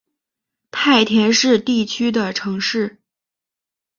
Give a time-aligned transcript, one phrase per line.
[0.71, 2.97] 太田市地区的城市。